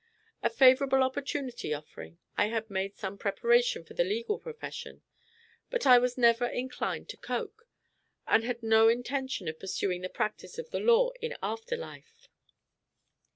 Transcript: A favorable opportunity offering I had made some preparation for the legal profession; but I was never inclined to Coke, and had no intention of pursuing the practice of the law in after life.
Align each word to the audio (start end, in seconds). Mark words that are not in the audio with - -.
A 0.41 0.49
favorable 0.49 1.03
opportunity 1.03 1.75
offering 1.75 2.17
I 2.35 2.47
had 2.47 2.71
made 2.71 2.97
some 2.97 3.19
preparation 3.19 3.83
for 3.83 3.93
the 3.93 4.03
legal 4.03 4.39
profession; 4.39 5.03
but 5.69 5.85
I 5.85 5.99
was 5.99 6.17
never 6.17 6.47
inclined 6.47 7.07
to 7.09 7.17
Coke, 7.17 7.67
and 8.25 8.43
had 8.43 8.63
no 8.63 8.87
intention 8.89 9.47
of 9.47 9.59
pursuing 9.59 10.01
the 10.01 10.09
practice 10.09 10.57
of 10.57 10.71
the 10.71 10.79
law 10.79 11.11
in 11.21 11.35
after 11.43 11.77
life. 11.77 12.29